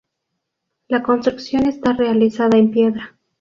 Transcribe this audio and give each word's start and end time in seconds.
La 0.87 1.03
construcción 1.03 1.67
está 1.67 1.93
realizada 1.93 2.57
en 2.57 2.71
piedra. 2.71 3.19